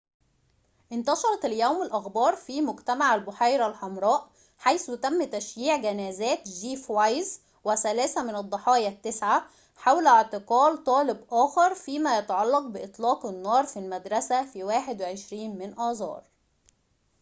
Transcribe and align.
انتشرت 0.91 1.45
اليوم 1.45 1.81
الأخبار 1.81 2.35
في 2.35 2.61
مجتمع 2.61 3.15
البحيرة 3.15 3.67
الحمراء 3.67 4.29
حيث 4.57 4.91
تم 4.91 5.23
تشييع 5.23 5.77
جنازات 5.77 6.47
جيف 6.49 6.91
وايز 6.91 7.41
وثلاثة 7.63 8.23
من 8.23 8.35
الضحايا 8.35 8.89
التسعة 8.89 9.45
حول 9.75 10.07
اعتقال 10.07 10.83
طالب 10.83 11.25
آخر 11.31 11.75
فيما 11.75 12.17
يتعلق 12.17 12.67
بإطلاق 12.67 13.25
النار 13.25 13.65
في 13.65 13.77
المدرسة 13.77 14.45
في 14.45 14.63
21 14.63 15.49
من 15.57 15.79
آذار 15.79 16.23